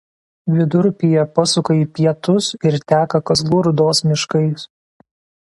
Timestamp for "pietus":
1.99-2.49